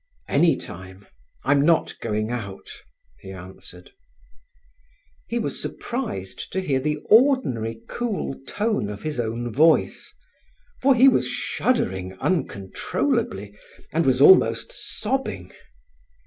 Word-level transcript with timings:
"Any 0.27 0.55
time. 0.55 1.05
I'm 1.43 1.61
not 1.61 1.93
going 2.01 2.31
out," 2.31 2.71
he 3.19 3.31
answered. 3.31 3.91
He 5.27 5.37
was 5.37 5.61
surprised 5.61 6.51
to 6.53 6.59
hear 6.59 6.79
the 6.79 6.97
ordinary 7.05 7.83
cool 7.87 8.33
tone 8.47 8.89
of 8.89 9.03
his 9.03 9.19
own 9.19 9.53
voice, 9.53 10.11
for 10.81 10.95
he 10.95 11.07
was 11.07 11.27
shuddering 11.27 12.13
uncontrollably, 12.13 13.55
and 13.93 14.03
was 14.07 14.21
almost 14.21 14.71
sobbing. 14.71 15.51